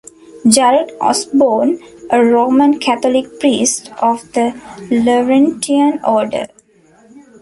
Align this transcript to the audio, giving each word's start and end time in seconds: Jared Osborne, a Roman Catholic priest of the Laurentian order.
Jared 0.49 0.93
Osborne, 0.99 1.77
a 2.09 2.19
Roman 2.25 2.79
Catholic 2.79 3.39
priest 3.39 3.91
of 4.01 4.31
the 4.33 4.59
Laurentian 4.89 6.03
order. 6.03 6.47